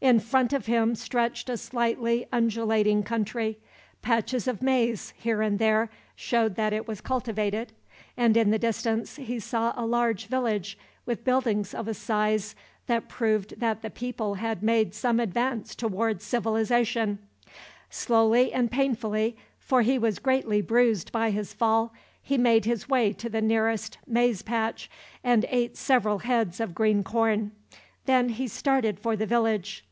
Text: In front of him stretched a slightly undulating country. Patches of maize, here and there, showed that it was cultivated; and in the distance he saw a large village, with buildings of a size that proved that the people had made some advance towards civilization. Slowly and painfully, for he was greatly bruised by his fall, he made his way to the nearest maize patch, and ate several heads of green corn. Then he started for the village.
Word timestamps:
In 0.00 0.20
front 0.20 0.52
of 0.52 0.66
him 0.66 0.94
stretched 0.94 1.48
a 1.50 1.56
slightly 1.56 2.24
undulating 2.30 3.02
country. 3.02 3.58
Patches 4.00 4.46
of 4.46 4.62
maize, 4.62 5.12
here 5.16 5.42
and 5.42 5.58
there, 5.58 5.90
showed 6.14 6.54
that 6.54 6.72
it 6.72 6.86
was 6.86 7.00
cultivated; 7.00 7.72
and 8.16 8.36
in 8.36 8.52
the 8.52 8.60
distance 8.60 9.16
he 9.16 9.40
saw 9.40 9.72
a 9.76 9.84
large 9.84 10.26
village, 10.26 10.78
with 11.04 11.24
buildings 11.24 11.74
of 11.74 11.88
a 11.88 11.94
size 11.94 12.54
that 12.86 13.08
proved 13.08 13.58
that 13.58 13.82
the 13.82 13.90
people 13.90 14.34
had 14.34 14.62
made 14.62 14.94
some 14.94 15.18
advance 15.18 15.74
towards 15.74 16.22
civilization. 16.24 17.18
Slowly 17.90 18.52
and 18.52 18.70
painfully, 18.70 19.36
for 19.58 19.82
he 19.82 19.98
was 19.98 20.20
greatly 20.20 20.62
bruised 20.62 21.10
by 21.10 21.30
his 21.32 21.52
fall, 21.52 21.92
he 22.22 22.38
made 22.38 22.66
his 22.66 22.88
way 22.88 23.12
to 23.14 23.28
the 23.28 23.42
nearest 23.42 23.98
maize 24.06 24.42
patch, 24.42 24.88
and 25.24 25.44
ate 25.48 25.76
several 25.76 26.18
heads 26.20 26.60
of 26.60 26.72
green 26.72 27.02
corn. 27.02 27.50
Then 28.04 28.28
he 28.28 28.46
started 28.46 29.00
for 29.00 29.16
the 29.16 29.26
village. 29.26 29.84